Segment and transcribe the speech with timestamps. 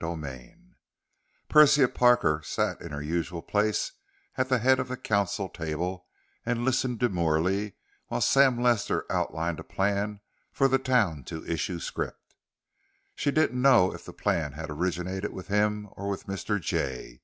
[0.02, 0.54] _XVII
[1.50, 3.92] Persia Parker sat in her usual place
[4.38, 6.06] at the head of the council table
[6.46, 7.74] and listened demurely
[8.06, 10.20] while Sam Lester outlined a plan
[10.52, 12.16] for the town to issue scrip.
[13.14, 16.58] She didn't know if the plan had originated with him or with Mr.
[16.58, 17.20] Jay.